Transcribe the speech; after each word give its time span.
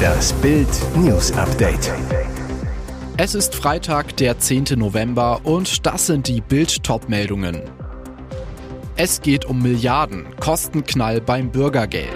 Das 0.00 0.32
Bild 0.34 0.68
News 0.96 1.32
Update. 1.32 1.92
Es 3.16 3.34
ist 3.34 3.54
Freitag, 3.54 4.16
der 4.16 4.38
10. 4.38 4.64
November 4.76 5.40
und 5.44 5.84
das 5.86 6.06
sind 6.06 6.26
die 6.28 6.40
Bild 6.40 6.80
meldungen 7.08 7.62
Es 8.96 9.20
geht 9.20 9.44
um 9.44 9.62
Milliarden, 9.62 10.26
Kostenknall 10.40 11.20
beim 11.20 11.50
Bürgergeld. 11.50 12.08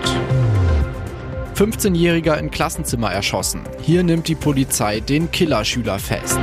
15-Jähriger 1.54 2.38
in 2.38 2.50
Klassenzimmer 2.50 3.12
erschossen. 3.12 3.60
Hier 3.82 4.02
nimmt 4.02 4.28
die 4.28 4.34
Polizei 4.34 5.00
den 5.00 5.30
Killerschüler 5.30 5.98
fest. 5.98 6.40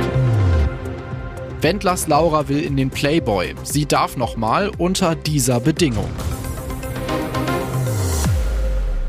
Wendlers 1.60 2.08
Laura 2.08 2.48
will 2.48 2.60
in 2.60 2.76
den 2.76 2.90
Playboy. 2.90 3.54
Sie 3.62 3.86
darf 3.86 4.16
nochmal 4.16 4.70
unter 4.78 5.14
dieser 5.14 5.60
Bedingung. 5.60 6.08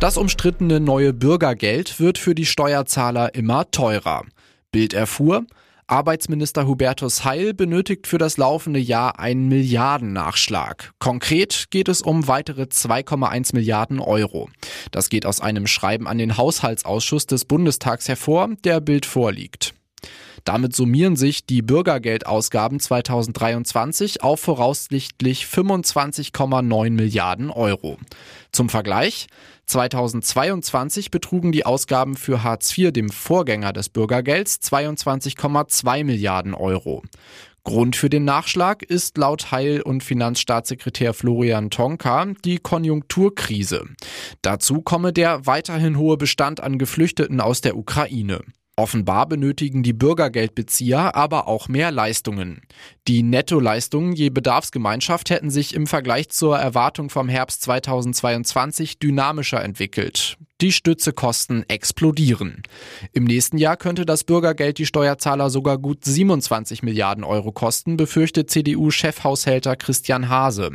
Das 0.04 0.18
umstrittene 0.18 0.82
neue 0.82 1.14
Bürgergeld 1.14 1.98
wird 2.02 2.18
für 2.18 2.36
die 2.36 2.46
Steuerzahler 2.46 3.36
immer 3.36 3.72
teurer. 3.72 4.26
Bild 4.70 4.94
erfuhr, 4.94 5.46
Arbeitsminister 5.88 6.68
Hubertus 6.68 7.24
Heil 7.24 7.54
benötigt 7.54 8.08
für 8.08 8.18
das 8.18 8.36
laufende 8.36 8.82
Jahr 8.82 9.18
einen 9.18 9.48
Milliardennachschlag. 9.48 10.92
Konkret 11.00 11.68
geht 11.70 11.88
es 11.88 12.02
um 12.02 12.28
weitere 12.28 12.64
2,1 12.64 13.56
Milliarden 13.56 14.02
Euro. 14.02 14.50
Das 14.92 15.08
geht 15.08 15.26
aus 15.26 15.40
einem 15.40 15.68
Schreiben 15.68 16.06
an 16.06 16.18
den 16.18 16.36
Haushaltsausschuss 16.36 17.26
des 17.26 17.46
Bundestags 17.46 18.10
hervor, 18.10 18.50
der 18.66 18.82
Bild 18.82 19.06
vorliegt. 19.06 19.74
Damit 20.44 20.76
summieren 20.76 21.16
sich 21.16 21.46
die 21.46 21.62
Bürgergeldausgaben 21.62 22.80
2023 22.80 24.22
auf 24.22 24.42
voraussichtlich 24.42 25.46
25,9 25.46 26.90
Milliarden 26.90 27.50
Euro. 27.50 27.98
Zum 28.52 28.68
Vergleich, 28.68 29.28
2022 29.66 31.12
betrugen 31.12 31.52
die 31.52 31.66
Ausgaben 31.66 32.16
für 32.16 32.44
Hartz 32.44 32.78
IV, 32.78 32.92
dem 32.92 33.10
Vorgänger 33.10 33.74
des 33.74 33.90
Bürgergelds, 33.90 34.60
22,2 34.62 36.04
Milliarden 36.04 36.54
Euro. 36.54 37.04
Grund 37.64 37.96
für 37.96 38.10
den 38.10 38.26
Nachschlag 38.26 38.84
ist 38.84 39.18
laut 39.18 39.52
Heil- 39.52 39.82
und 39.82 40.04
Finanzstaatssekretär 40.04 41.14
Florian 41.14 41.70
Tonka 41.70 42.28
die 42.44 42.58
Konjunkturkrise. 42.58 43.86
Dazu 44.42 44.82
komme 44.82 45.14
der 45.14 45.46
weiterhin 45.46 45.98
hohe 45.98 46.18
Bestand 46.18 46.60
an 46.60 46.78
Geflüchteten 46.78 47.40
aus 47.40 47.62
der 47.62 47.78
Ukraine. 47.78 48.42
Offenbar 48.76 49.28
benötigen 49.28 49.84
die 49.84 49.94
Bürgergeldbezieher 49.94 51.16
aber 51.16 51.48
auch 51.48 51.68
mehr 51.68 51.92
Leistungen. 51.92 52.62
Die 53.08 53.22
Nettoleistungen 53.22 54.14
je 54.14 54.32
Bedarfsgemeinschaft 54.32 55.30
hätten 55.30 55.52
sich 55.52 55.76
im 55.76 55.86
Vergleich 55.86 56.30
zur 56.30 56.58
Erwartung 56.58 57.12
vom 57.12 57.30
Herbst 57.30 57.62
2022 57.62 58.98
dynamischer 58.98 59.64
entwickelt. 59.64 60.38
Die 60.60 60.72
Stützekosten 60.72 61.70
explodieren. 61.70 62.64
Im 63.12 63.26
nächsten 63.26 63.60
Jahr 63.60 63.78
könnte 63.78 64.08
das 64.08 64.24
Bürgergeld 64.24 64.80
die 64.80 64.88
Steuerzahler 64.88 65.52
sogar 65.52 65.78
gut 65.78 66.04
27 66.04 66.82
Milliarden 66.82 67.24
Euro 67.24 67.52
kosten, 67.52 67.96
befürchtet 67.96 68.50
CDU-Chefhaushälter 68.50 69.76
Christian 69.76 70.30
Hase. 70.30 70.72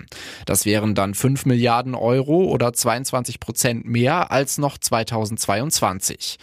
Das 0.47 0.67
wären 0.67 0.95
dann 0.95 1.15
5 1.15 1.47
Milliarden 1.47 1.97
Euro 1.97 2.45
oder 2.45 2.73
22 2.73 3.41
Prozent 3.41 3.87
mehr 3.87 4.31
als 4.31 4.59
noch 4.59 4.79
2022. 4.79 6.39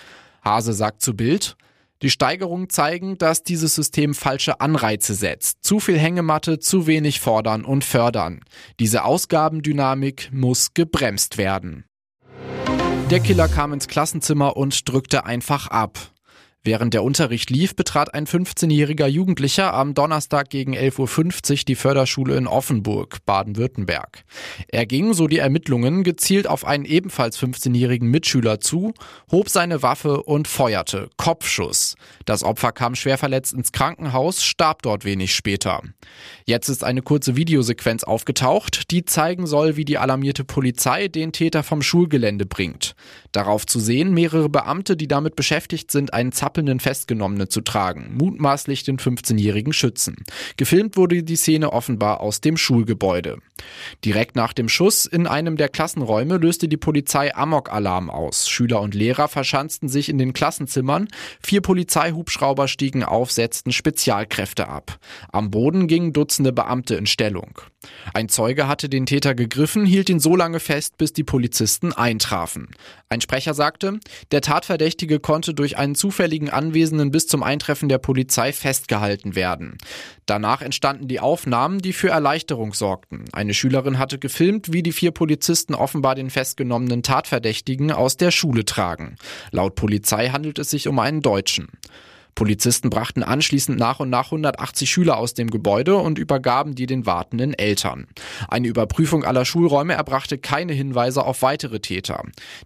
Hase 0.46 0.74
sagt 0.74 1.02
zu 1.02 1.16
Bild, 1.16 1.58
die 2.02 2.10
Steigerungen 2.10 2.70
zeigen, 2.70 3.18
dass 3.18 3.44
dieses 3.44 3.74
System 3.74 4.14
falsche 4.14 4.62
Anreize 4.62 5.14
setzt. 5.16 5.64
Zu 5.64 5.80
viel 5.80 5.98
Hängematte, 5.98 6.60
zu 6.60 6.88
wenig 6.88 7.20
fordern 7.20 7.66
und 7.66 7.84
fördern. 7.84 8.42
Diese 8.80 9.06
Ausgabendynamik 9.06 10.30
muss 10.32 10.74
gebremst 10.74 11.38
werden. 11.38 11.86
Der 13.10 13.20
Killer 13.20 13.48
kam 13.48 13.72
ins 13.74 13.88
Klassenzimmer 13.88 14.58
und 14.58 14.90
drückte 14.90 15.26
einfach 15.26 15.68
ab. 15.68 16.12
Während 16.66 16.96
der 16.96 17.04
Unterricht 17.04 17.52
lief, 17.52 17.76
betrat 17.76 18.16
ein 18.16 18.26
15-jähriger 18.26 19.06
Jugendlicher 19.06 19.72
am 19.76 19.94
Donnerstag 19.94 20.50
gegen 20.50 20.74
11.50 20.74 21.52
Uhr 21.52 21.58
die 21.68 21.76
Förderschule 21.76 22.38
in 22.38 22.48
Offenburg, 22.48 23.24
Baden-Württemberg. 23.28 24.24
Er 24.70 24.88
ging, 24.88 25.14
so 25.14 25.28
die 25.28 25.38
Ermittlungen, 25.38 26.04
gezielt 26.04 26.48
auf 26.48 26.66
einen 26.66 26.86
ebenfalls 26.86 27.40
15-jährigen 27.40 28.10
Mitschüler 28.10 28.62
zu, 28.62 28.96
hob 29.32 29.50
seine 29.50 29.84
Waffe 29.84 30.24
und 30.24 30.48
feuerte. 30.48 31.12
Kopfschuss. 31.18 31.94
Das 32.26 32.42
Opfer 32.42 32.72
kam 32.72 32.96
schwer 32.96 33.20
verletzt 33.20 33.54
ins 33.54 33.72
Krankenhaus, 33.72 34.44
starb 34.44 34.82
dort 34.82 35.06
wenig 35.06 35.36
später. 35.36 35.84
Jetzt 36.46 36.70
ist 36.70 36.84
eine 36.84 37.04
kurze 37.04 37.36
Videosequenz 37.36 38.04
aufgetaucht, 38.04 38.90
die 38.90 39.06
zeigen 39.06 39.46
soll, 39.46 39.76
wie 39.78 39.86
die 39.86 40.00
alarmierte 40.00 40.44
Polizei 40.44 41.10
den 41.10 41.32
Täter 41.32 41.62
vom 41.62 41.84
Schulgelände 41.84 42.48
bringt. 42.48 42.96
Darauf 43.32 43.68
zu 43.68 43.80
sehen 43.80 44.16
mehrere 44.16 44.50
Beamte, 44.50 44.98
die 44.98 45.08
damit 45.08 45.36
beschäftigt 45.36 45.92
sind, 45.92 46.12
einen 46.12 46.32
Zapp 46.32 46.55
zappelnden 46.56 46.80
Festgenommene 46.80 47.50
zu 47.50 47.60
tragen, 47.60 48.16
mutmaßlich 48.18 48.84
den 48.84 48.98
15-jährigen 48.98 49.74
Schützen. 49.74 50.16
Gefilmt 50.56 50.96
wurde 50.96 51.22
die 51.22 51.36
Szene 51.36 51.74
offenbar 51.74 52.22
aus 52.22 52.40
dem 52.40 52.56
Schulgebäude. 52.56 53.40
Direkt 54.06 54.38
nach 54.38 54.54
dem 54.54 54.70
Schuss 54.70 55.06
in 55.06 55.28
einem 55.28 55.58
der 55.58 55.68
Klassenräume 55.68 56.38
löste 56.38 56.70
die 56.70 56.78
Polizei 56.78 57.36
Amok-Alarm 57.36 58.10
aus. 58.10 58.48
Schüler 58.48 58.80
und 58.80 58.96
Lehrer 58.96 59.28
verschanzten 59.28 59.90
sich 59.90 60.08
in 60.08 60.18
den 60.18 60.32
Klassenzimmern, 60.32 61.10
vier 61.42 61.60
Polizeihubschrauber 61.60 62.70
stiegen 62.70 63.04
auf, 63.04 63.32
setzten 63.32 63.74
Spezialkräfte 63.74 64.70
ab. 64.70 64.98
Am 65.34 65.52
Boden 65.52 65.88
gingen 65.88 66.14
Dutzende 66.14 66.54
Beamte 66.54 66.96
in 66.96 67.06
Stellung. 67.06 67.60
Ein 68.14 68.30
Zeuge 68.30 68.68
hatte 68.68 68.90
den 68.90 69.06
Täter 69.06 69.36
gegriffen, 69.36 69.86
hielt 69.86 70.10
ihn 70.10 70.20
so 70.20 70.36
lange 70.36 70.60
fest, 70.60 70.98
bis 70.98 71.14
die 71.14 71.24
Polizisten 71.24 71.94
eintrafen. 71.94 72.70
Ein 73.10 73.22
Sprecher 73.22 73.54
sagte, 73.54 74.00
der 74.32 74.42
Tatverdächtige 74.42 75.20
konnte 75.20 75.54
durch 75.54 75.78
einen 75.78 75.96
zufälligen 75.96 76.45
Anwesenden 76.50 77.12
bis 77.12 77.28
zum 77.28 77.44
Eintreffen 77.44 77.90
der 77.90 77.98
Polizei 77.98 78.54
festgehalten 78.54 79.36
werden. 79.36 79.78
Danach 80.26 80.62
entstanden 80.62 81.08
die 81.08 81.20
Aufnahmen, 81.20 81.80
die 81.80 81.94
für 81.94 82.10
Erleichterung 82.10 82.74
sorgten. 82.74 83.26
Eine 83.32 83.54
Schülerin 83.54 84.00
hatte 84.00 84.20
gefilmt, 84.20 84.74
wie 84.74 84.84
die 84.84 84.92
vier 84.92 85.12
Polizisten 85.12 85.76
offenbar 85.76 86.16
den 86.16 86.30
festgenommenen 86.30 87.04
Tatverdächtigen 87.04 87.92
aus 87.92 88.18
der 88.18 88.32
Schule 88.32 88.66
tragen. 88.66 89.16
Laut 89.52 89.76
Polizei 89.76 90.30
handelt 90.30 90.60
es 90.60 90.70
sich 90.70 90.88
um 90.88 91.00
einen 91.00 91.22
Deutschen. 91.22 91.68
Polizisten 92.36 92.90
brachten 92.90 93.24
anschließend 93.24 93.80
nach 93.80 94.02
und 94.02 94.10
nach 94.10 94.26
180 94.26 94.90
Schüler 94.90 95.18
aus 95.18 95.34
dem 95.34 95.50
Gebäude 95.50 95.96
und 95.96 96.20
übergaben 96.20 96.76
die 96.76 96.86
den 96.86 97.06
wartenden 97.06 97.54
Eltern. 97.54 98.08
Eine 98.50 98.68
Überprüfung 98.68 99.24
aller 99.24 99.46
Schulräume 99.46 99.94
erbrachte 99.94 100.38
keine 100.38 100.74
Hinweise 100.74 101.26
auf 101.26 101.42
weitere 101.42 101.80
Täter. 101.80 102.24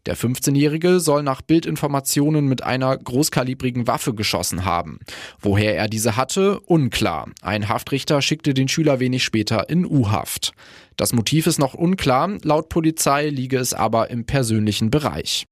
Der 0.07 0.18
15-Jährige 0.18 1.00
soll 1.00 1.22
nach 1.22 1.41
Bildinformationen 1.41 2.47
mit 2.47 2.63
einer 2.63 2.97
großkalibrigen 2.97 3.88
Waffe 3.88 4.16
geschossen 4.16 4.66
haben. 4.66 5.00
Woher 5.40 5.78
er 5.78 5.88
diese 5.88 6.18
hatte, 6.18 6.59
unklar. 6.62 7.30
Ein 7.41 7.69
Haftrichter 7.69 8.22
schickte 8.22 8.56
den 8.56 8.68
Schüler 8.68 9.00
wenig 9.00 9.24
später 9.24 9.69
in 9.69 9.86
U-Haft. 9.86 10.53
Das 10.97 11.13
Motiv 11.13 11.47
ist 11.47 11.59
noch 11.59 11.75
unklar, 11.75 12.30
laut 12.44 12.69
Polizei 12.69 13.30
liege 13.30 13.57
es 13.57 13.74
aber 13.74 14.09
im 14.09 14.25
persönlichen 14.25 14.90
Bereich. 14.90 15.46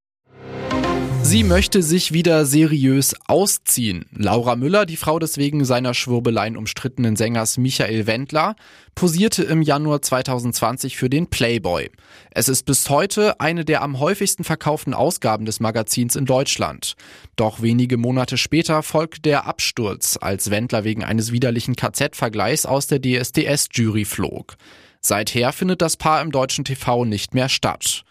Sie 1.30 1.44
möchte 1.44 1.84
sich 1.84 2.14
wieder 2.14 2.46
seriös 2.46 3.14
ausziehen. 3.28 4.06
Laura 4.16 4.56
Müller, 4.56 4.86
die 4.86 4.96
Frau 4.96 5.20
des 5.20 5.38
wegen 5.38 5.66
seiner 5.66 5.94
Schwurbeleien 5.94 6.56
umstrittenen 6.56 7.18
Sängers 7.18 7.58
Michael 7.58 8.08
Wendler, 8.08 8.56
posierte 8.96 9.44
im 9.44 9.62
Januar 9.62 10.02
2020 10.02 10.96
für 10.96 11.10
den 11.10 11.28
Playboy. 11.28 11.92
Es 12.32 12.48
ist 12.48 12.64
bis 12.64 12.90
heute 12.90 13.42
eine 13.42 13.66
der 13.66 13.82
am 13.82 14.00
häufigsten 14.00 14.46
verkauften 14.46 14.94
Ausgaben 14.94 15.44
des 15.44 15.60
Magazins 15.60 16.16
in 16.16 16.24
Deutschland. 16.24 16.94
Doch 17.36 17.62
wenige 17.62 17.98
Monate 17.98 18.38
später 18.38 18.82
folgte 18.82 19.20
der 19.20 19.48
Absturz, 19.48 20.18
als 20.22 20.50
Wendler 20.50 20.86
wegen 20.86 21.04
eines 21.04 21.34
widerlichen 21.34 21.76
KZ-Vergleichs 21.76 22.66
aus 22.66 22.88
der 22.88 23.02
DSDS-Jury 23.02 24.06
flog. 24.06 24.56
Seither 25.02 25.52
findet 25.52 25.82
das 25.82 25.98
Paar 25.98 26.22
im 26.22 26.32
deutschen 26.32 26.64
TV 26.64 27.04
nicht 27.04 27.34
mehr 27.34 27.50
statt. 27.50 28.06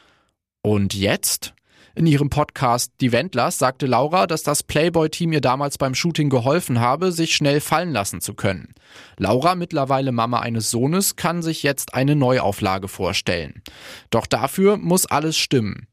Und 0.61 0.93
jetzt? 0.93 1.56
In 1.97 2.07
ihrem 2.07 2.29
Podcast 2.29 2.93
Die 3.01 3.11
Wendlers 3.11 3.57
sagte 3.57 3.87
Laura, 3.87 4.27
dass 4.27 4.43
das 4.43 4.63
Playboy-Team 4.63 5.33
ihr 5.33 5.41
damals 5.41 5.79
beim 5.79 5.95
Shooting 5.95 6.29
geholfen 6.29 6.79
habe, 6.79 7.11
sich 7.11 7.35
schnell 7.35 7.59
fallen 7.59 7.91
lassen 7.91 8.21
zu 8.21 8.35
können. 8.35 8.75
Laura, 9.17 9.55
mittlerweile 9.55 10.13
Mama 10.13 10.41
eines 10.41 10.71
Sohnes, 10.71 11.17
kann 11.17 11.41
sich 11.41 11.63
jetzt 11.63 11.95
eine 11.95 12.15
Neuauflage 12.15 12.89
vorstellen. 12.89 13.63
Doch 14.11 14.27
dafür 14.27 14.77
muss 14.77 15.07
alles 15.07 15.39
stimmen 15.39 15.89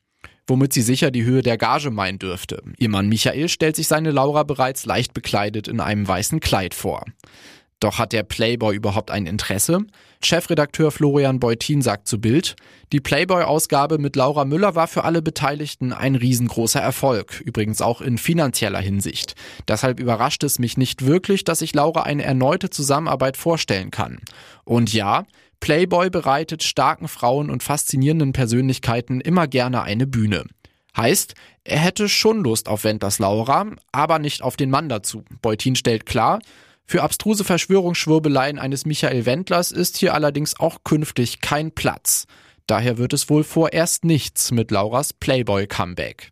womit 0.45 0.73
sie 0.73 0.81
sicher 0.81 1.09
die 1.09 1.23
Höhe 1.23 1.41
der 1.41 1.57
Gage 1.57 1.89
meinen 1.89 2.19
dürfte. 2.19 2.61
Ihr 2.77 2.89
Mann 2.89 3.07
Michael 3.07 3.47
stellt 3.47 3.77
sich 3.77 3.87
seine 3.87 4.11
Laura 4.11 4.43
bereits 4.43 4.85
leicht 4.85 5.13
bekleidet 5.13 5.69
in 5.69 5.79
einem 5.79 6.05
weißen 6.05 6.41
Kleid 6.41 6.73
vor. 6.73 7.05
Doch 7.79 7.99
hat 7.99 8.13
der 8.13 8.23
Playboy 8.23 8.75
überhaupt 8.75 9.11
ein 9.11 9.25
Interesse? 9.25 9.79
Chefredakteur 10.23 10.91
Florian 10.91 11.39
Beutin 11.39 11.81
sagt 11.81 12.07
zu 12.07 12.19
Bild, 12.19 12.55
die 12.93 13.01
Playboy-Ausgabe 13.01 13.97
mit 13.97 14.15
Laura 14.15 14.45
Müller 14.45 14.75
war 14.75 14.87
für 14.87 15.03
alle 15.03 15.21
Beteiligten 15.21 15.91
ein 15.91 16.15
riesengroßer 16.15 16.79
Erfolg, 16.79 17.41
übrigens 17.41 17.81
auch 17.81 17.99
in 17.99 18.17
finanzieller 18.17 18.79
Hinsicht. 18.79 19.35
Deshalb 19.67 19.99
überrascht 19.99 20.43
es 20.43 20.59
mich 20.59 20.77
nicht 20.77 21.05
wirklich, 21.05 21.43
dass 21.43 21.59
sich 21.59 21.73
Laura 21.73 22.03
eine 22.03 22.23
erneute 22.23 22.69
Zusammenarbeit 22.69 23.35
vorstellen 23.35 23.91
kann. 23.91 24.19
Und 24.63 24.93
ja, 24.93 25.25
Playboy 25.59 26.09
bereitet 26.09 26.63
starken 26.63 27.07
Frauen 27.07 27.49
und 27.49 27.63
faszinierenden 27.63 28.33
Persönlichkeiten 28.33 29.21
immer 29.21 29.47
gerne 29.47 29.81
eine 29.83 30.07
Bühne. 30.07 30.45
Heißt, 30.95 31.33
er 31.63 31.79
hätte 31.79 32.07
schon 32.09 32.43
Lust 32.43 32.67
auf 32.67 32.83
Wendlers 32.83 33.19
Laura, 33.19 33.65
aber 33.91 34.19
nicht 34.19 34.41
auf 34.41 34.57
den 34.57 34.69
Mann 34.69 34.89
dazu. 34.89 35.23
Beutin 35.41 35.75
stellt 35.75 36.05
klar, 36.05 36.39
für 36.85 37.01
abstruse 37.01 37.43
Verschwörungsschwurbeleien 37.43 38.59
eines 38.59 38.85
Michael 38.85 39.25
Wendlers 39.25 39.71
ist 39.71 39.97
hier 39.97 40.13
allerdings 40.13 40.59
auch 40.59 40.79
künftig 40.83 41.41
kein 41.41 41.71
Platz. 41.71 42.25
Daher 42.67 42.97
wird 42.97 43.13
es 43.13 43.29
wohl 43.29 43.43
vorerst 43.43 44.05
nichts 44.05 44.51
mit 44.51 44.71
Lauras 44.71 45.13
Playboy-Comeback. 45.13 46.31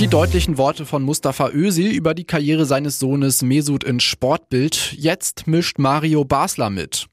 Die 0.00 0.08
deutlichen 0.08 0.58
Worte 0.58 0.84
von 0.84 1.02
Mustafa 1.02 1.48
Özil 1.48 1.90
über 1.90 2.12
die 2.12 2.24
Karriere 2.24 2.66
seines 2.66 2.98
Sohnes 2.98 3.42
Mesut 3.42 3.82
in 3.82 3.98
Sportbild. 3.98 4.92
Jetzt 4.92 5.46
mischt 5.46 5.78
Mario 5.78 6.24
Basler 6.24 6.68
mit. 6.68 7.06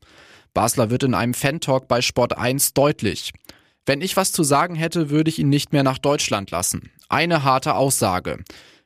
Basler 0.53 0.89
wird 0.89 1.03
in 1.03 1.13
einem 1.13 1.33
Fan-Talk 1.33 1.87
bei 1.87 2.01
Sport 2.01 2.37
1 2.37 2.73
deutlich. 2.73 3.31
Wenn 3.85 4.01
ich 4.01 4.17
was 4.17 4.31
zu 4.31 4.43
sagen 4.43 4.75
hätte, 4.75 5.09
würde 5.09 5.29
ich 5.29 5.39
ihn 5.39 5.49
nicht 5.49 5.71
mehr 5.71 5.83
nach 5.83 5.97
Deutschland 5.97 6.51
lassen. 6.51 6.91
Eine 7.09 7.43
harte 7.43 7.75
Aussage. 7.75 8.39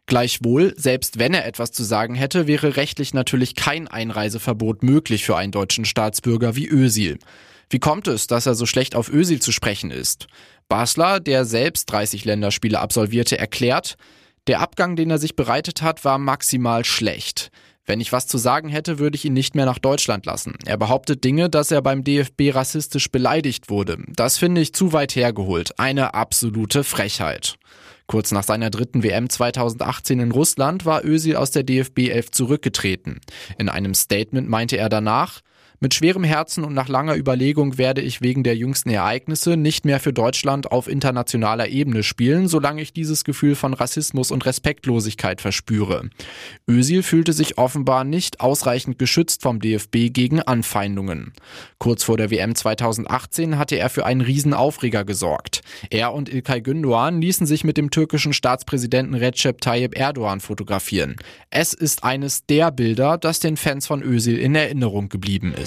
Gleichwohl, 0.07 0.73
selbst 0.77 1.19
wenn 1.19 1.33
er 1.33 1.45
etwas 1.45 1.73
zu 1.73 1.83
sagen 1.83 2.15
hätte, 2.15 2.47
wäre 2.47 2.77
rechtlich 2.77 3.13
natürlich 3.13 3.55
kein 3.55 3.89
Einreiseverbot 3.89 4.81
möglich 4.81 5.25
für 5.25 5.35
einen 5.35 5.51
deutschen 5.51 5.83
Staatsbürger 5.83 6.55
wie 6.55 6.67
Özil. 6.67 7.19
Wie 7.69 7.79
kommt 7.79 8.07
es, 8.07 8.25
dass 8.27 8.45
er 8.45 8.55
so 8.55 8.65
schlecht 8.65 8.95
auf 8.95 9.09
Özil 9.09 9.41
zu 9.41 9.51
sprechen 9.51 9.91
ist? 9.91 10.27
Basler, 10.69 11.19
der 11.19 11.43
selbst 11.43 11.91
30 11.91 12.23
Länderspiele 12.23 12.79
absolvierte, 12.79 13.37
erklärt, 13.37 13.97
der 14.47 14.61
Abgang, 14.61 14.95
den 14.95 15.11
er 15.11 15.17
sich 15.17 15.35
bereitet 15.35 15.81
hat, 15.81 16.05
war 16.05 16.17
maximal 16.17 16.85
schlecht. 16.85 17.51
Wenn 17.85 17.99
ich 17.99 18.13
was 18.13 18.27
zu 18.27 18.37
sagen 18.37 18.69
hätte, 18.69 18.99
würde 18.99 19.15
ich 19.15 19.25
ihn 19.25 19.33
nicht 19.33 19.55
mehr 19.55 19.65
nach 19.65 19.79
Deutschland 19.79 20.25
lassen. 20.25 20.55
Er 20.65 20.77
behauptet 20.77 21.25
Dinge, 21.25 21.49
dass 21.49 21.71
er 21.71 21.81
beim 21.81 22.05
DFB 22.05 22.53
rassistisch 22.53 23.11
beleidigt 23.11 23.69
wurde. 23.69 23.97
Das 24.07 24.37
finde 24.37 24.61
ich 24.61 24.73
zu 24.73 24.93
weit 24.93 25.15
hergeholt. 25.15 25.77
Eine 25.79 26.13
absolute 26.13 26.85
Frechheit. 26.85 27.57
Kurz 28.07 28.31
nach 28.31 28.43
seiner 28.43 28.69
dritten 28.69 29.03
WM 29.03 29.29
2018 29.29 30.21
in 30.21 30.31
Russland 30.31 30.85
war 30.85 31.03
Özil 31.03 31.35
aus 31.35 31.51
der 31.51 31.63
DFB 31.63 32.07
11 32.09 32.31
zurückgetreten. 32.31 33.19
In 33.57 33.67
einem 33.67 33.93
Statement 33.93 34.47
meinte 34.47 34.77
er 34.77 34.87
danach, 34.87 35.41
mit 35.79 35.93
schwerem 35.93 36.23
Herzen 36.23 36.63
und 36.63 36.73
nach 36.73 36.87
langer 36.87 37.15
Überlegung 37.15 37.77
werde 37.77 38.01
ich 38.01 38.21
wegen 38.21 38.43
der 38.43 38.55
jüngsten 38.55 38.89
Ereignisse 38.89 39.57
nicht 39.57 39.85
mehr 39.85 39.99
für 39.99 40.11
Deutschland 40.11 40.71
auf 40.71 40.87
internationaler 40.87 41.67
Ebene 41.67 42.01
spielen, 42.01 42.47
solange 42.47 42.81
ich 42.81 42.93
dieses 42.93 43.23
Gefühl 43.23 43.53
von 43.53 43.75
Rassismus 43.75 44.31
und 44.31 44.45
Respektlosigkeit 44.47 45.39
verspüre. 45.39 46.09
Özil 46.67 47.03
fühlte 47.03 47.31
sich 47.31 47.59
offenbar 47.59 48.05
nicht 48.05 48.39
ausreichend 48.39 48.97
geschützt 48.97 49.43
vom 49.43 49.59
DFB 49.59 50.11
gegen 50.11 50.41
Anfeindungen. 50.41 51.33
Kurz 51.77 52.03
vor 52.03 52.17
der 52.17 52.31
WM 52.31 52.55
2018 52.55 53.59
hatte 53.59 53.75
er 53.75 53.89
für 53.89 54.05
einen 54.05 54.21
Riesenaufreger 54.21 55.05
gesorgt. 55.05 55.61
Er 55.91 56.11
und 56.13 56.27
Ilkay 56.27 56.61
Gündoğan 56.61 57.19
ließen 57.19 57.45
sich 57.45 57.63
mit 57.63 57.77
dem 57.77 57.91
türkischen 57.91 58.33
Staatspräsidenten 58.33 59.13
Recep 59.13 59.61
Tayyip 59.61 59.95
Erdogan 59.95 60.39
fotografieren. 60.39 61.17
Es 61.51 61.73
ist 61.75 62.03
eines 62.03 62.47
der 62.47 62.71
Bilder, 62.71 63.19
das 63.19 63.39
den 63.39 63.57
Fans 63.57 63.85
von 63.85 64.01
Özil 64.01 64.39
in 64.39 64.55
Erinnerung 64.55 65.09
geblieben 65.09 65.53
ist 65.53 65.66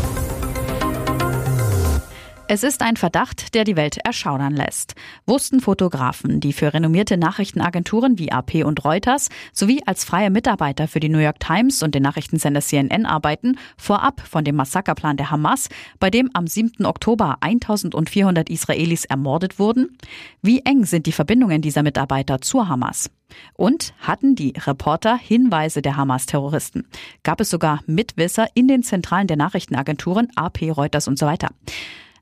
Es 2.53 2.63
ist 2.63 2.81
ein 2.81 2.97
Verdacht, 2.97 3.53
der 3.53 3.63
die 3.63 3.77
Welt 3.77 3.95
erschaudern 4.03 4.53
lässt. 4.53 4.95
Wussten 5.25 5.61
Fotografen, 5.61 6.41
die 6.41 6.51
für 6.51 6.73
renommierte 6.73 7.15
Nachrichtenagenturen 7.15 8.19
wie 8.19 8.33
AP 8.33 8.65
und 8.65 8.83
Reuters 8.83 9.29
sowie 9.53 9.81
als 9.85 10.03
freie 10.03 10.29
Mitarbeiter 10.29 10.89
für 10.89 10.99
die 10.99 11.07
New 11.07 11.19
York 11.19 11.39
Times 11.39 11.81
und 11.81 11.95
den 11.95 12.03
Nachrichtensender 12.03 12.59
CNN 12.59 13.05
arbeiten, 13.05 13.57
vorab 13.77 14.19
von 14.19 14.43
dem 14.43 14.57
Massakerplan 14.57 15.15
der 15.15 15.31
Hamas, 15.31 15.69
bei 15.97 16.09
dem 16.09 16.29
am 16.33 16.45
7. 16.45 16.85
Oktober 16.85 17.37
1400 17.39 18.49
Israelis 18.49 19.05
ermordet 19.05 19.57
wurden? 19.57 19.97
Wie 20.41 20.59
eng 20.65 20.83
sind 20.83 21.05
die 21.05 21.13
Verbindungen 21.13 21.61
dieser 21.61 21.83
Mitarbeiter 21.83 22.41
zur 22.41 22.67
Hamas? 22.67 23.09
Und 23.53 23.93
hatten 24.01 24.35
die 24.35 24.55
Reporter 24.57 25.17
Hinweise 25.17 25.81
der 25.81 25.95
Hamas-Terroristen? 25.95 26.85
Gab 27.23 27.39
es 27.39 27.49
sogar 27.49 27.79
Mitwisser 27.85 28.47
in 28.55 28.67
den 28.67 28.83
Zentralen 28.83 29.27
der 29.27 29.37
Nachrichtenagenturen 29.37 30.27
AP, 30.35 30.63
Reuters 30.63 31.07
und 31.07 31.17
so 31.17 31.25
weiter? 31.25 31.47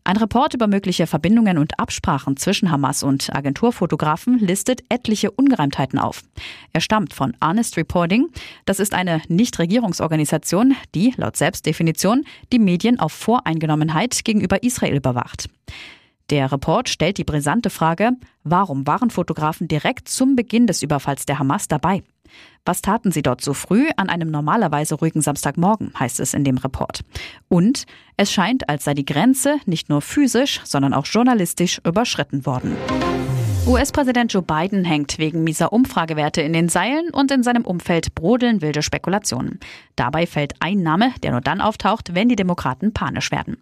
Ein 0.04 0.18
Report 0.18 0.54
über 0.54 0.68
mögliche 0.68 1.08
Verbindungen 1.08 1.58
und 1.58 1.80
Absprachen 1.80 2.38
zwischen 2.38 2.72
Hamas 2.72 3.04
und 3.04 3.36
Agenturfotografen 3.36 4.40
listet 4.40 4.82
etliche 4.90 5.30
Ungereimtheiten 5.30 6.00
auf. 6.00 6.24
Er 6.74 6.82
stammt 6.82 7.14
von 7.14 7.36
Honest 7.44 7.78
Reporting. 7.78 8.28
Das 8.66 8.80
ist 8.80 8.94
eine 8.94 9.22
Nichtregierungsorganisation, 9.28 10.76
die 10.96 11.14
laut 11.18 11.38
Selbstdefinition 11.38 12.24
die 12.52 12.60
Medien 12.60 13.00
auf 13.00 13.12
Voreingenommenheit 13.12 14.24
gegenüber 14.24 14.64
Israel 14.64 14.96
überwacht. 14.96 15.48
Der 16.30 16.52
Report 16.52 16.90
stellt 16.90 17.18
die 17.18 17.24
brisante 17.24 17.70
Frage, 17.70 18.12
warum 18.44 18.86
waren 18.86 19.10
Fotografen 19.10 19.68
direkt 19.68 20.08
zum 20.08 20.36
Beginn 20.36 20.68
des 20.68 20.84
Überfalls 20.84 21.26
der 21.26 21.40
Hamas 21.40 21.68
dabei? 21.68 22.04
Was 22.66 22.82
taten 22.82 23.12
sie 23.12 23.22
dort 23.22 23.42
so 23.42 23.54
früh 23.54 23.88
an 23.98 24.10
einem 24.10 24.30
normalerweise 24.30 24.96
ruhigen 24.96 25.22
Samstagmorgen, 25.22 25.92
heißt 25.98 26.20
es 26.20 26.34
in 26.34 26.44
dem 26.44 26.58
Report. 26.58 27.02
Und 27.48 27.86
es 28.18 28.32
scheint, 28.32 28.70
als 28.70 28.84
sei 28.84 28.94
die 28.94 29.06
Grenze 29.06 29.58
nicht 29.66 29.90
nur 29.90 30.02
physisch, 30.02 30.62
sondern 30.64 30.94
auch 30.94 31.06
journalistisch 31.06 31.82
überschritten 31.84 32.46
worden. 32.46 32.76
US-Präsident 33.70 34.34
Joe 34.34 34.42
Biden 34.42 34.84
hängt 34.84 35.20
wegen 35.20 35.44
mieser 35.44 35.72
Umfragewerte 35.72 36.42
in 36.42 36.54
den 36.54 36.70
Seilen 36.70 37.12
und 37.12 37.30
in 37.30 37.44
seinem 37.44 37.66
Umfeld 37.66 38.16
brodeln 38.16 38.64
wilde 38.64 38.82
Spekulationen. 38.82 39.60
Dabei 39.96 40.26
fällt 40.26 40.54
ein 40.60 40.82
Name, 40.82 41.14
der 41.22 41.32
nur 41.32 41.42
dann 41.42 41.62
auftaucht, 41.62 42.16
wenn 42.16 42.30
die 42.30 42.36
Demokraten 42.36 42.94
panisch 42.94 43.32
werden. 43.32 43.58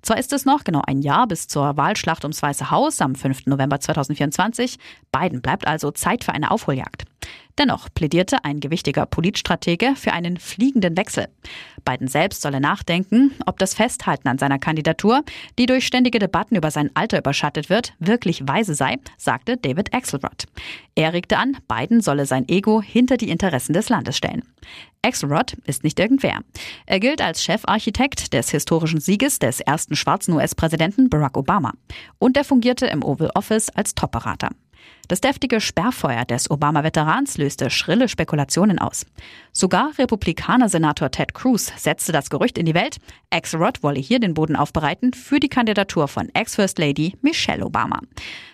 Zwar 0.00 0.16
ist 0.16 0.32
es 0.32 0.46
noch 0.46 0.64
genau 0.64 0.80
ein 0.86 1.02
Jahr 1.02 1.26
bis 1.26 1.46
zur 1.46 1.76
Wahlschlacht 1.76 2.24
ums 2.24 2.42
Weiße 2.42 2.70
Haus 2.70 3.02
am 3.02 3.14
5. 3.14 3.46
November 3.46 3.80
2024, 3.80 4.78
Biden 5.12 5.42
bleibt 5.42 5.66
also 5.66 5.90
Zeit 5.90 6.24
für 6.24 6.32
eine 6.32 6.50
Aufholjagd. 6.50 7.04
Dennoch 7.60 7.90
plädierte 7.92 8.42
ein 8.42 8.58
gewichtiger 8.58 9.04
Politstratege 9.04 9.94
für 9.94 10.14
einen 10.14 10.38
fliegenden 10.38 10.96
Wechsel. 10.96 11.28
Biden 11.84 12.08
selbst 12.08 12.40
solle 12.40 12.58
nachdenken, 12.58 13.32
ob 13.44 13.58
das 13.58 13.74
Festhalten 13.74 14.28
an 14.28 14.38
seiner 14.38 14.58
Kandidatur, 14.58 15.22
die 15.58 15.66
durch 15.66 15.86
ständige 15.86 16.18
Debatten 16.18 16.56
über 16.56 16.70
sein 16.70 16.88
Alter 16.94 17.18
überschattet 17.18 17.68
wird, 17.68 17.92
wirklich 17.98 18.48
weise 18.48 18.74
sei, 18.74 18.96
sagte 19.18 19.58
David 19.58 19.92
Axelrod. 19.92 20.46
Er 20.94 21.12
regte 21.12 21.36
an, 21.36 21.58
Biden 21.68 22.00
solle 22.00 22.24
sein 22.24 22.48
Ego 22.48 22.80
hinter 22.80 23.18
die 23.18 23.28
Interessen 23.28 23.74
des 23.74 23.90
Landes 23.90 24.16
stellen. 24.16 24.42
Axelrod 25.02 25.58
ist 25.66 25.84
nicht 25.84 26.00
irgendwer. 26.00 26.38
Er 26.86 26.98
gilt 26.98 27.20
als 27.20 27.44
Chefarchitekt 27.44 28.32
des 28.32 28.48
historischen 28.48 29.00
Sieges 29.00 29.38
des 29.38 29.60
ersten 29.60 29.96
schwarzen 29.96 30.32
US-Präsidenten 30.32 31.10
Barack 31.10 31.36
Obama. 31.36 31.74
Und 32.18 32.38
er 32.38 32.44
fungierte 32.44 32.86
im 32.86 33.04
Oval 33.04 33.30
Office 33.34 33.68
als 33.68 33.94
Top-Berater. 33.94 34.48
Das 35.10 35.20
deftige 35.20 35.60
Sperrfeuer 35.60 36.24
des 36.24 36.48
Obama-Veterans 36.52 37.36
löste 37.36 37.68
schrille 37.68 38.08
Spekulationen 38.08 38.78
aus. 38.78 39.06
Sogar 39.50 39.90
Republikaner-Senator 39.98 41.10
Ted 41.10 41.34
Cruz 41.34 41.72
setzte 41.76 42.12
das 42.12 42.30
Gerücht 42.30 42.56
in 42.56 42.64
die 42.64 42.74
Welt, 42.74 42.98
Axelrod 43.30 43.82
wolle 43.82 43.98
hier 43.98 44.20
den 44.20 44.34
Boden 44.34 44.54
aufbereiten 44.54 45.12
für 45.12 45.40
die 45.40 45.48
Kandidatur 45.48 46.06
von 46.06 46.28
Ex-First 46.32 46.78
Lady 46.78 47.16
Michelle 47.22 47.66
Obama. 47.66 47.98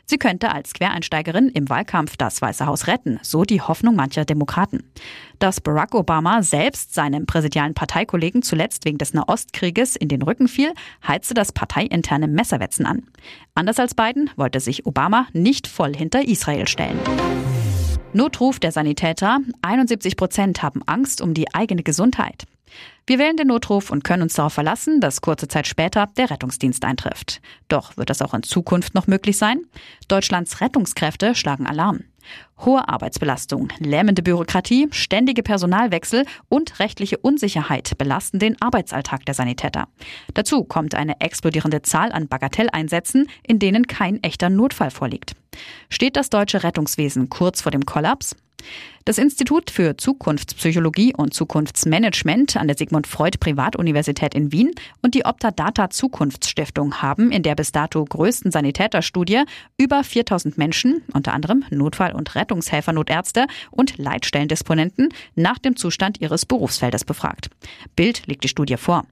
Sie 0.07 0.17
könnte 0.17 0.53
als 0.53 0.73
Quereinsteigerin 0.73 1.49
im 1.49 1.69
Wahlkampf 1.69 2.17
das 2.17 2.41
Weiße 2.41 2.65
Haus 2.65 2.87
retten, 2.87 3.19
so 3.23 3.43
die 3.43 3.61
Hoffnung 3.61 3.97
mancher 3.97 4.25
Demokraten. 4.25 4.85
Dass 5.39 5.61
Barack 5.61 5.95
Obama 5.95 6.43
selbst 6.43 6.95
seinem 6.95 7.27
präsidialen 7.27 7.75
Parteikollegen 7.75 8.43
zuletzt 8.43 8.85
wegen 8.85 8.99
des 8.99 9.13
Nahostkrieges 9.13 9.97
in 9.97 10.09
den 10.09 10.23
Rücken 10.23 10.49
fiel, 10.49 10.73
heizte 11.07 11.35
das 11.35 11.53
parteiinterne 11.53 12.29
Messerwetzen 12.29 12.87
an. 12.87 13.03
Anders 13.55 13.79
als 13.79 13.95
Biden 13.95 14.31
wollte 14.37 14.61
sich 14.61 14.87
Obama 14.87 15.27
nicht 15.33 15.67
voll 15.67 15.95
hinter 15.95 16.27
Israel 16.27 16.46
stellen. 16.67 16.99
Notruf 18.13 18.59
der 18.59 18.73
Sanitäter. 18.73 19.41
71 19.63 20.17
Prozent 20.17 20.63
haben 20.63 20.83
Angst 20.87 21.21
um 21.21 21.35
die 21.35 21.53
eigene 21.55 21.83
Gesundheit. 21.83 22.45
Wir 23.07 23.19
wählen 23.19 23.37
den 23.37 23.49
Notruf 23.49 23.91
und 23.91 24.05
können 24.05 24.23
uns 24.23 24.35
darauf 24.35 24.53
verlassen, 24.55 25.01
dass 25.01 25.21
kurze 25.21 25.49
Zeit 25.49 25.67
später 25.67 26.09
der 26.17 26.31
Rettungsdienst 26.31 26.85
eintrifft. 26.85 27.41
Doch 27.69 27.97
wird 27.97 28.11
das 28.11 28.23
auch 28.23 28.35
in 28.35 28.43
Zukunft 28.43 28.95
noch 28.95 29.07
möglich 29.07 29.39
sein? 29.39 29.61
Deutschlands 30.09 30.61
Rettungskräfte 30.61 31.35
schlagen 31.35 31.67
Alarm. 31.67 32.01
Hohe 32.65 32.89
Arbeitsbelastung, 32.89 33.69
lähmende 33.79 34.23
Bürokratie, 34.23 34.89
ständige 34.91 35.43
Personalwechsel 35.43 36.25
und 36.49 36.79
rechtliche 36.79 37.19
Unsicherheit 37.19 37.99
belasten 37.99 38.39
den 38.39 38.61
Arbeitsalltag 38.61 39.25
der 39.27 39.35
Sanitäter. 39.35 39.89
Dazu 40.35 40.65
kommt 40.65 40.95
eine 40.95 41.21
explodierende 41.21 41.83
Zahl 41.83 42.13
an 42.13 42.29
Bagatelleinsätzen, 42.29 43.29
in 43.43 43.59
denen 43.59 43.87
kein 43.87 44.23
echter 44.23 44.49
Notfall 44.49 44.91
vorliegt. 44.91 45.35
Steht 45.91 46.17
das 46.17 46.31
deutsche 46.31 46.63
Rettungswesen 46.63 47.29
kurz 47.29 47.61
vor 47.61 47.73
dem 47.73 47.87
Kollaps? 47.87 48.37
Das 49.07 49.19
Institut 49.19 49.71
für 49.71 49.97
Zukunftspsychologie 49.97 51.15
und 51.17 51.33
Zukunftsmanagement 51.33 52.57
an 52.57 52.67
der 52.67 52.77
Sigmund 52.77 53.07
Freud 53.07 53.39
Privatuniversität 53.39 54.35
in 54.35 54.51
Wien 54.51 54.73
und 55.01 55.15
die 55.15 55.25
Opta 55.25 55.53
Data 55.53 55.91
Zukunftsstiftung 55.91 57.03
haben 57.03 57.31
in 57.31 57.45
der 57.45 57.55
bis 57.55 57.71
dato 57.71 58.05
größten 58.05 58.51
Sanitäterstudie 58.51 59.45
über 59.79 60.03
4000 60.03 60.59
Menschen, 60.59 61.05
unter 61.15 61.35
anderem 61.35 61.65
Notfall- 61.71 62.17
und 62.17 62.35
Rettungshelfer, 62.35 62.93
Notärzte 62.93 63.47
und 63.71 63.97
Leitstellendisponenten, 63.97 65.11
nach 65.37 65.59
dem 65.59 65.77
Zustand 65.77 66.21
ihres 66.21 66.45
Berufsfeldes 66.45 67.05
befragt. 67.05 67.49
Bild 67.95 68.27
legt 68.27 68.43
die 68.43 68.49
Studie 68.49 68.77
vor. 68.77 69.07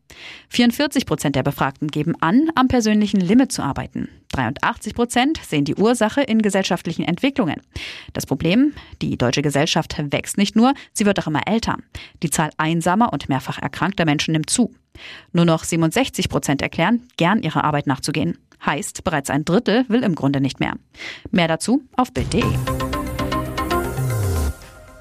44 0.48 1.06
Prozent 1.06 1.36
der 1.36 1.44
Befragten 1.44 1.86
geben 1.86 2.14
an, 2.20 2.50
am 2.56 2.66
persönlichen 2.66 3.20
Limit 3.20 3.52
zu 3.52 3.62
arbeiten. 3.62 4.08
83 4.34 4.94
Prozent 4.94 5.38
sehen 5.44 5.64
die 5.64 5.76
Ursache 5.76 6.20
in 6.20 6.42
gesellschaftlichen 6.42 7.04
Entwicklungen. 7.04 7.60
Das 8.12 8.26
Problem, 8.26 8.72
die 9.00 9.16
deutsche 9.16 9.42
Gesellschaft 9.84 10.12
wächst 10.12 10.38
nicht 10.38 10.56
nur, 10.56 10.74
sie 10.92 11.06
wird 11.06 11.18
auch 11.20 11.26
immer 11.26 11.46
älter. 11.46 11.76
Die 12.22 12.30
Zahl 12.30 12.50
einsamer 12.56 13.12
und 13.12 13.28
mehrfach 13.28 13.58
erkrankter 13.60 14.04
Menschen 14.04 14.32
nimmt 14.32 14.50
zu. 14.50 14.72
Nur 15.32 15.44
noch 15.44 15.64
67 15.64 16.28
Prozent 16.28 16.62
erklären, 16.62 17.02
gern 17.16 17.42
ihrer 17.42 17.64
Arbeit 17.64 17.86
nachzugehen. 17.86 18.38
Heißt, 18.64 19.04
bereits 19.04 19.30
ein 19.30 19.44
Drittel 19.44 19.84
will 19.88 20.02
im 20.02 20.14
Grunde 20.14 20.40
nicht 20.40 20.60
mehr. 20.60 20.74
Mehr 21.30 21.48
dazu 21.48 21.82
auf 21.96 22.12
Bild.de. 22.12 22.44